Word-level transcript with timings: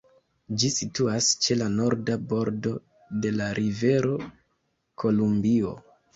Ĝi 0.61 0.69
situas 0.75 1.27
ĉe 1.47 1.57
la 1.59 1.67
norda 1.73 2.15
bordo 2.31 2.73
de 3.27 3.35
la 3.37 3.51
rivero 3.61 4.19
Kolumbio. 5.05 5.79